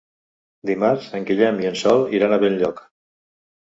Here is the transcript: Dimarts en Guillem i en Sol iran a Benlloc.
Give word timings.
Dimarts 0.69 1.11
en 1.21 1.29
Guillem 1.29 1.63
i 1.67 1.71
en 1.75 1.79
Sol 1.85 2.05
iran 2.21 2.37
a 2.37 2.45
Benlloc. 2.49 2.87